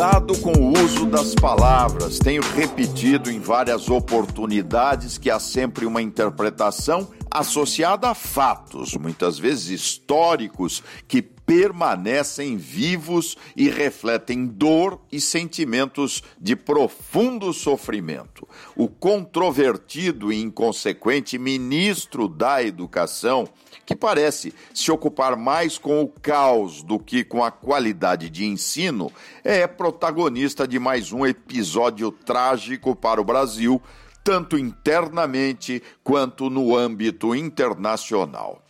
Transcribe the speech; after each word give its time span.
Cuidado 0.00 0.38
com 0.38 0.52
o 0.52 0.72
uso 0.82 1.04
das 1.04 1.34
palavras. 1.34 2.18
Tenho 2.18 2.40
repetido 2.40 3.30
em 3.30 3.38
várias 3.38 3.90
oportunidades 3.90 5.18
que 5.18 5.28
há 5.28 5.38
sempre 5.38 5.84
uma 5.84 6.00
interpretação 6.00 7.06
associada 7.30 8.08
a 8.08 8.14
fatos, 8.14 8.96
muitas 8.96 9.38
vezes 9.38 9.68
históricos, 9.68 10.82
que 11.06 11.20
permanecem 11.50 12.56
vivos 12.56 13.36
e 13.56 13.68
refletem 13.68 14.46
dor 14.46 15.00
e 15.10 15.20
sentimentos 15.20 16.22
de 16.40 16.54
profundo 16.54 17.52
sofrimento. 17.52 18.46
O 18.76 18.86
controvertido 18.86 20.32
e 20.32 20.40
inconsequente 20.40 21.36
ministro 21.38 22.28
da 22.28 22.62
Educação, 22.62 23.48
que 23.84 23.96
parece 23.96 24.54
se 24.72 24.92
ocupar 24.92 25.34
mais 25.34 25.76
com 25.76 26.00
o 26.00 26.06
caos 26.06 26.84
do 26.84 27.00
que 27.00 27.24
com 27.24 27.42
a 27.42 27.50
qualidade 27.50 28.30
de 28.30 28.44
ensino, 28.44 29.10
é 29.42 29.66
protagonista 29.66 30.68
de 30.68 30.78
mais 30.78 31.10
um 31.10 31.26
episódio 31.26 32.12
trágico 32.12 32.94
para 32.94 33.20
o 33.20 33.24
Brasil, 33.24 33.82
tanto 34.22 34.56
internamente 34.56 35.82
quanto 36.04 36.48
no 36.48 36.76
âmbito 36.76 37.34
internacional. 37.34 38.62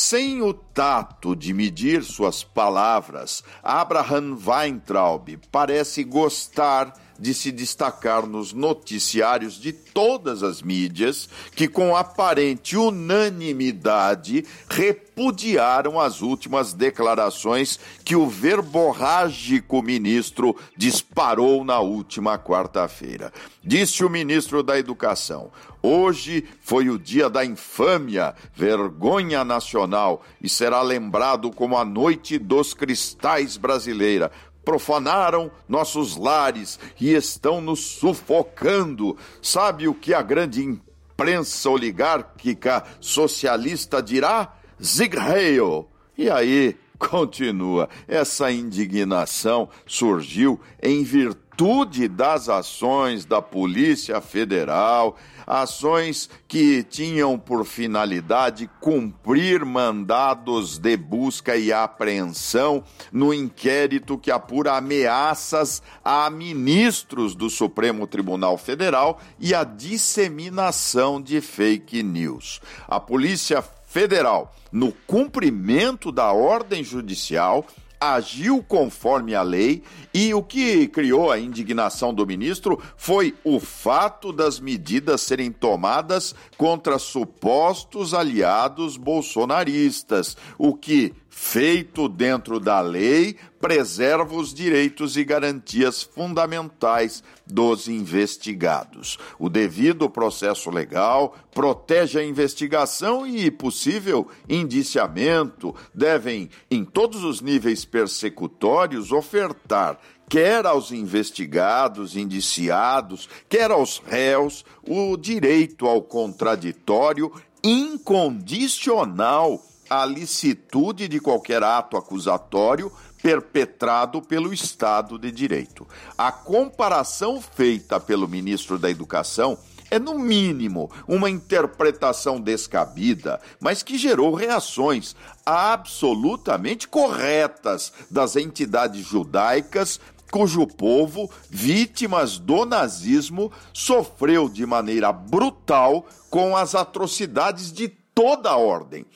Sem 0.00 0.40
o 0.42 0.54
tato 0.54 1.34
de 1.34 1.52
medir 1.52 2.04
suas 2.04 2.44
palavras, 2.44 3.42
Abraham 3.60 4.38
Weintraub 4.46 5.36
parece 5.50 6.04
gostar 6.04 6.94
de 7.18 7.34
se 7.34 7.50
destacar 7.50 8.26
nos 8.26 8.52
noticiários 8.52 9.60
de 9.60 9.72
todas 9.72 10.42
as 10.42 10.62
mídias 10.62 11.28
que, 11.54 11.66
com 11.66 11.96
aparente 11.96 12.76
unanimidade, 12.76 14.44
repudiaram 14.68 15.98
as 15.98 16.22
últimas 16.22 16.72
declarações 16.72 17.78
que 18.04 18.14
o 18.14 18.26
verborrágico 18.26 19.82
ministro 19.82 20.56
disparou 20.76 21.64
na 21.64 21.80
última 21.80 22.38
quarta-feira. 22.38 23.32
Disse 23.62 24.04
o 24.04 24.08
ministro 24.08 24.62
da 24.62 24.78
Educação: 24.78 25.50
Hoje 25.82 26.44
foi 26.60 26.88
o 26.88 26.98
dia 26.98 27.30
da 27.30 27.44
infâmia, 27.44 28.34
vergonha 28.54 29.44
nacional, 29.44 30.24
e 30.42 30.48
será 30.48 30.82
lembrado 30.82 31.50
como 31.52 31.76
a 31.76 31.84
Noite 31.84 32.38
dos 32.38 32.74
Cristais 32.74 33.56
brasileira 33.56 34.30
profanaram 34.68 35.50
nossos 35.66 36.14
lares 36.14 36.78
e 37.00 37.14
estão 37.14 37.58
nos 37.58 37.80
sufocando. 37.80 39.16
Sabe 39.40 39.88
o 39.88 39.94
que 39.94 40.12
a 40.12 40.20
grande 40.20 40.62
imprensa 40.62 41.70
oligárquica 41.70 42.84
socialista 43.00 44.02
dirá? 44.02 44.52
Sieg 44.78 45.16
Heil! 45.16 45.88
E 46.18 46.28
aí, 46.28 46.76
continua, 46.98 47.88
essa 48.06 48.50
indignação 48.50 49.68
surgiu 49.86 50.60
em 50.82 51.02
virtude 51.04 52.08
das 52.08 52.48
ações 52.48 53.24
da 53.24 53.42
Polícia 53.42 54.20
Federal 54.20 55.16
ações 55.48 56.28
que 56.46 56.82
tinham 56.82 57.38
por 57.38 57.64
finalidade 57.64 58.68
cumprir 58.80 59.64
mandados 59.64 60.76
de 60.76 60.94
busca 60.96 61.56
e 61.56 61.72
apreensão 61.72 62.84
no 63.10 63.32
inquérito 63.32 64.18
que 64.18 64.30
apura 64.30 64.76
ameaças 64.76 65.82
a 66.04 66.28
ministros 66.28 67.34
do 67.34 67.48
Supremo 67.48 68.06
Tribunal 68.06 68.58
Federal 68.58 69.18
e 69.40 69.54
a 69.54 69.64
disseminação 69.64 71.20
de 71.20 71.40
fake 71.40 72.02
news. 72.02 72.60
A 72.86 73.00
Polícia 73.00 73.64
Federal, 73.88 74.54
no 74.70 74.92
cumprimento 75.06 76.12
da 76.12 76.30
ordem 76.30 76.84
judicial, 76.84 77.66
agiu 77.98 78.62
conforme 78.62 79.34
a 79.34 79.40
lei 79.40 79.82
e 80.12 80.32
o 80.34 80.42
que 80.42 80.86
criou 80.88 81.32
a 81.32 81.38
indignação 81.38 82.12
do 82.12 82.26
ministro 82.26 82.80
foi 82.98 83.34
o 83.42 83.58
fato 83.58 84.30
das 84.30 84.60
medidas 84.60 85.22
serem 85.22 85.50
tomadas 85.50 86.34
contra 86.58 86.98
supostos 86.98 88.12
aliados 88.12 88.98
bolsonaristas, 88.98 90.36
o 90.58 90.74
que 90.74 91.14
feito 91.30 92.08
dentro 92.08 92.58
da 92.58 92.80
lei, 92.80 93.36
preserva 93.60 94.34
os 94.34 94.52
direitos 94.52 95.16
e 95.16 95.24
garantias 95.24 96.02
fundamentais 96.02 97.22
dos 97.46 97.88
investigados. 97.88 99.18
O 99.38 99.48
devido 99.48 100.10
processo 100.10 100.70
legal 100.70 101.36
protege 101.52 102.18
a 102.18 102.24
investigação 102.24 103.26
e 103.26 103.50
possível 103.50 104.28
indiciamento, 104.48 105.74
devem, 105.94 106.50
em 106.70 106.84
todos 106.84 107.24
os 107.24 107.40
níveis 107.40 107.84
persecutórios, 107.84 109.12
ofertar 109.12 109.98
quer 110.28 110.66
aos 110.66 110.92
investigados, 110.92 112.14
indiciados, 112.14 113.28
quer 113.48 113.70
aos 113.70 114.02
réus, 114.06 114.62
o 114.86 115.16
direito 115.16 115.86
ao 115.86 116.02
contraditório 116.02 117.32
incondicional 117.64 119.62
a 119.88 120.04
licitude 120.04 121.08
de 121.08 121.20
qualquer 121.20 121.62
ato 121.62 121.96
acusatório 121.96 122.92
perpetrado 123.22 124.22
pelo 124.22 124.52
Estado 124.52 125.18
de 125.18 125.30
Direito. 125.30 125.86
A 126.16 126.30
comparação 126.30 127.40
feita 127.40 127.98
pelo 127.98 128.28
ministro 128.28 128.78
da 128.78 128.90
Educação 128.90 129.58
é, 129.90 129.98
no 129.98 130.18
mínimo, 130.18 130.90
uma 131.06 131.30
interpretação 131.30 132.38
descabida, 132.40 133.40
mas 133.58 133.82
que 133.82 133.96
gerou 133.96 134.34
reações 134.34 135.16
absolutamente 135.46 136.86
corretas 136.86 137.92
das 138.10 138.36
entidades 138.36 139.06
judaicas 139.06 139.98
cujo 140.30 140.66
povo, 140.66 141.30
vítimas 141.48 142.38
do 142.38 142.66
nazismo, 142.66 143.50
sofreu 143.72 144.46
de 144.46 144.66
maneira 144.66 145.10
brutal 145.10 146.06
com 146.28 146.54
as 146.54 146.74
atrocidades 146.74 147.72
de 147.72 147.88
toda 147.88 148.50
a 148.50 148.56
ordem 148.58 149.06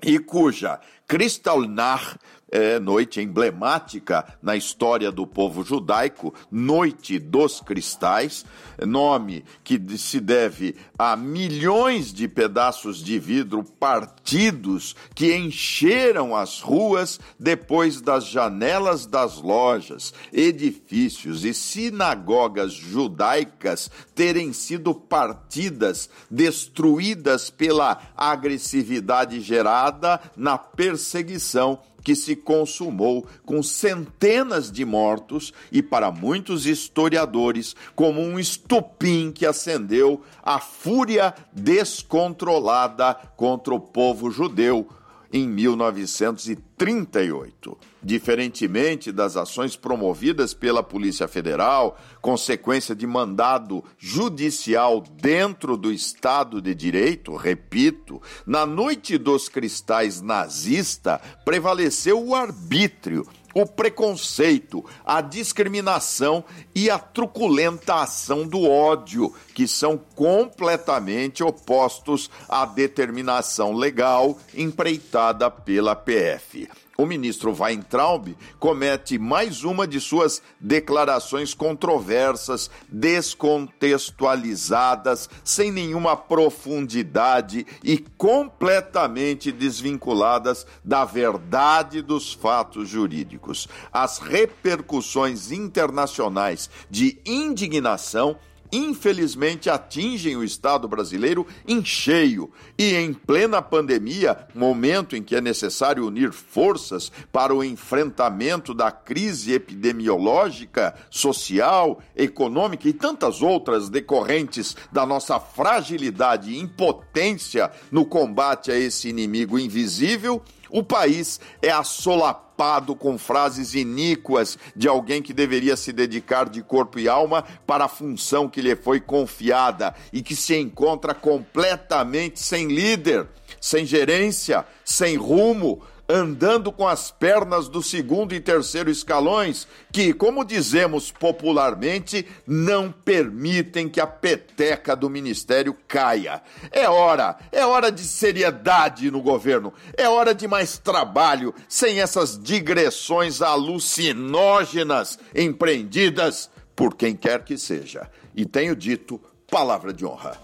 e 0.00 0.18
cuja 0.18 0.80
Kristallnacht 1.06 2.18
é, 2.50 2.78
noite 2.78 3.20
emblemática 3.20 4.24
na 4.42 4.56
história 4.56 5.12
do 5.12 5.26
povo 5.26 5.62
judaico, 5.62 6.32
Noite 6.50 7.18
dos 7.18 7.60
Cristais, 7.60 8.44
nome 8.86 9.44
que 9.62 9.78
se 9.98 10.20
deve 10.20 10.76
a 10.98 11.16
milhões 11.16 12.12
de 12.12 12.26
pedaços 12.28 13.02
de 13.02 13.18
vidro 13.18 13.62
partidos 13.62 14.96
que 15.14 15.36
encheram 15.36 16.34
as 16.34 16.60
ruas 16.60 17.20
depois 17.38 18.00
das 18.00 18.26
janelas 18.26 19.06
das 19.06 19.40
lojas, 19.40 20.14
edifícios 20.32 21.44
e 21.44 21.52
sinagogas 21.52 22.72
judaicas 22.72 23.90
terem 24.14 24.52
sido 24.52 24.94
partidas, 24.94 26.08
destruídas 26.30 27.50
pela 27.50 28.00
agressividade 28.16 29.40
gerada 29.40 30.20
na 30.36 30.56
perseguição 30.56 31.80
que 32.02 32.14
se 32.14 32.36
consumou 32.36 33.26
com 33.44 33.62
centenas 33.62 34.70
de 34.70 34.84
mortos 34.84 35.52
e, 35.70 35.82
para 35.82 36.10
muitos 36.10 36.66
historiadores, 36.66 37.74
como 37.94 38.20
um 38.20 38.38
estupim 38.38 39.30
que 39.32 39.44
acendeu 39.44 40.22
a 40.42 40.58
fúria 40.58 41.34
descontrolada 41.52 43.14
contra 43.36 43.74
o 43.74 43.80
povo 43.80 44.30
judeu 44.30 44.88
em 45.32 45.48
1938. 45.48 47.78
Diferentemente 48.02 49.10
das 49.10 49.34
ações 49.36 49.74
promovidas 49.76 50.54
pela 50.54 50.82
Polícia 50.82 51.28
Federal, 51.28 51.98
consequência 52.20 52.94
de 52.94 53.06
mandado 53.06 53.82
judicial 53.98 55.02
dentro 55.20 55.76
do 55.76 55.92
Estado 55.92 56.62
de 56.62 56.74
Direito, 56.74 57.36
repito, 57.36 58.22
na 58.46 58.64
noite 58.64 59.18
dos 59.18 59.48
cristais 59.48 60.20
nazista 60.20 61.20
prevaleceu 61.44 62.24
o 62.24 62.34
arbítrio 62.34 63.26
o 63.60 63.66
preconceito, 63.66 64.84
a 65.04 65.20
discriminação 65.20 66.44
e 66.74 66.90
a 66.90 66.98
truculenta 66.98 67.96
ação 67.96 68.46
do 68.46 68.68
ódio, 68.68 69.34
que 69.54 69.66
são 69.66 69.98
completamente 70.14 71.42
opostos 71.42 72.30
à 72.48 72.64
determinação 72.64 73.72
legal 73.72 74.38
empreitada 74.54 75.50
pela 75.50 75.94
PF 75.94 76.68
o 77.00 77.06
ministro 77.06 77.56
Weintraub 77.56 78.36
comete 78.58 79.20
mais 79.20 79.62
uma 79.62 79.86
de 79.86 80.00
suas 80.00 80.42
declarações 80.58 81.54
controversas, 81.54 82.68
descontextualizadas, 82.88 85.30
sem 85.44 85.70
nenhuma 85.70 86.16
profundidade 86.16 87.64
e 87.84 87.98
completamente 87.98 89.52
desvinculadas 89.52 90.66
da 90.82 91.04
verdade 91.04 92.02
dos 92.02 92.32
fatos 92.32 92.88
jurídicos. 92.88 93.68
As 93.92 94.18
repercussões 94.18 95.52
internacionais 95.52 96.68
de 96.90 97.16
indignação 97.24 98.36
infelizmente 98.72 99.70
atingem 99.70 100.36
o 100.36 100.44
Estado 100.44 100.88
brasileiro 100.88 101.46
em 101.66 101.84
cheio. 101.84 102.50
E 102.78 102.94
em 102.94 103.12
plena 103.12 103.60
pandemia, 103.62 104.46
momento 104.54 105.16
em 105.16 105.22
que 105.22 105.36
é 105.36 105.40
necessário 105.40 106.06
unir 106.06 106.32
forças 106.32 107.10
para 107.32 107.54
o 107.54 107.64
enfrentamento 107.64 108.72
da 108.74 108.90
crise 108.90 109.52
epidemiológica, 109.52 110.94
social, 111.10 112.00
econômica 112.14 112.88
e 112.88 112.92
tantas 112.92 113.42
outras 113.42 113.88
decorrentes 113.88 114.76
da 114.92 115.04
nossa 115.04 115.38
fragilidade 115.40 116.52
e 116.52 116.58
impotência 116.58 117.70
no 117.90 118.04
combate 118.04 118.70
a 118.70 118.78
esse 118.78 119.08
inimigo 119.08 119.58
invisível, 119.58 120.42
o 120.70 120.82
país 120.82 121.40
é 121.62 121.70
assolapado 121.70 122.94
com 122.94 123.16
frases 123.16 123.74
iníquas 123.74 124.58
de 124.74 124.88
alguém 124.88 125.22
que 125.22 125.32
deveria 125.32 125.76
se 125.76 125.92
dedicar 125.92 126.48
de 126.48 126.62
corpo 126.62 126.98
e 126.98 127.08
alma 127.08 127.44
para 127.66 127.84
a 127.84 127.88
função 127.88 128.48
que 128.48 128.60
lhe 128.60 128.74
foi 128.74 129.00
confiada 129.00 129.94
e 130.12 130.22
que 130.22 130.34
se 130.34 130.56
encontra 130.56 131.14
completamente 131.14 132.40
sem 132.40 132.66
líder, 132.68 133.28
sem 133.60 133.86
gerência, 133.86 134.66
sem 134.84 135.16
rumo, 135.16 135.80
andando 136.08 136.72
com 136.72 136.88
as 136.88 137.10
pernas 137.10 137.68
do 137.68 137.82
segundo 137.82 138.34
e 138.34 138.40
terceiro 138.40 138.90
escalões, 138.90 139.68
que, 139.92 140.14
como 140.14 140.44
dizemos 140.44 141.10
popularmente, 141.10 142.26
não 142.46 142.90
permitem 142.90 143.88
que 143.88 144.00
a 144.00 144.06
peteca 144.06 144.96
do 144.96 145.10
ministério 145.10 145.76
caia. 145.86 146.42
É 146.72 146.88
hora, 146.88 147.36
é 147.52 147.66
hora 147.66 147.92
de 147.92 148.02
seriedade 148.02 149.10
no 149.10 149.20
governo, 149.20 149.72
é 149.96 150.08
hora 150.08 150.34
de 150.34 150.48
mais 150.48 150.78
trabalho, 150.78 151.54
sem 151.68 152.00
essas 152.00 152.38
digressões 152.38 153.42
alucinógenas 153.42 155.18
empreendidas 155.34 156.50
por 156.74 156.94
quem 156.94 157.14
quer 157.14 157.44
que 157.44 157.58
seja. 157.58 158.08
E 158.34 158.46
tenho 158.46 158.74
dito 158.74 159.20
palavra 159.50 159.92
de 159.92 160.06
honra. 160.06 160.38